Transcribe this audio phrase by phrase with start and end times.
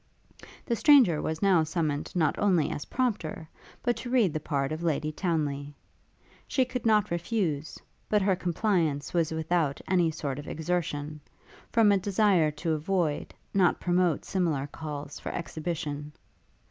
[0.65, 3.47] The stranger was now summoned not only as prompter,
[3.83, 5.75] but to read the part of Lady Townly.
[6.47, 7.77] She could not refuse,
[8.09, 11.21] but her compliance was without any sort of exertion,
[11.71, 16.13] from a desire to avoid, not promote similar calls for exhibition.